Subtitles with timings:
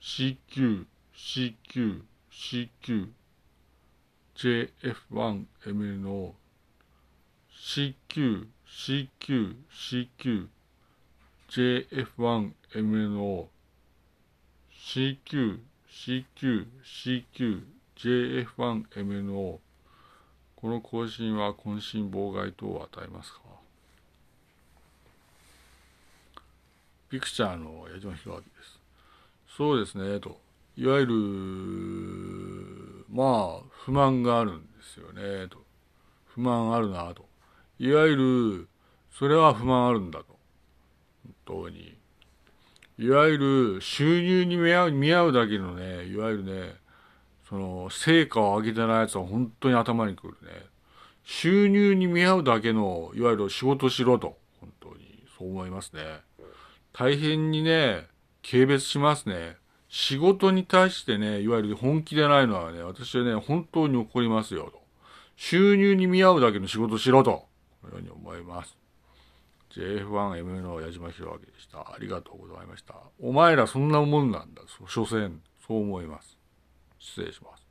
[0.00, 3.12] CQ、CQ、CQ、
[4.36, 6.34] JF1MNO、
[7.52, 10.48] CQ、CQ、CQ、
[11.48, 13.48] JF1MNO、
[14.72, 17.62] CQ、CQ、CQ、
[18.02, 19.58] JF1MNO
[20.56, 23.40] この更新は渾身妨害等を与えますか
[27.10, 28.79] ピクチャーの矢島弘明です。
[29.56, 30.40] そうですね、と。
[30.76, 31.14] いわゆる、
[33.10, 35.58] まあ、不満があるんですよね、と。
[36.26, 37.26] 不満あるな、と。
[37.78, 38.68] いわゆる、
[39.10, 40.38] それは不満あるんだと。
[41.46, 41.96] 本当に。
[42.98, 46.76] いわゆる、収入に見合う見合うだけのね、いわゆるね、
[47.48, 50.66] その、成果を上げてない奴は本当に頭にくるね。
[51.24, 54.38] 収入に見合うだけの、いわゆる仕事しろと。
[54.60, 56.20] 本当に、そう思いますね。
[56.92, 58.06] 大変にね、
[58.48, 59.56] 軽蔑しますね。
[59.88, 64.80] 仕事に対してね、いわゆる本気でないのはね、私はね、本当に怒りますよと。
[65.36, 67.46] 収入に見合うだけの仕事しろと。
[67.82, 68.76] このように思います。
[69.72, 71.80] JF1M の矢島弘明でした。
[71.80, 72.94] ありがとうございました。
[73.20, 74.62] お前らそんなもんなんだ。
[74.86, 76.36] 所詮、そう思います。
[76.98, 77.69] 失礼します。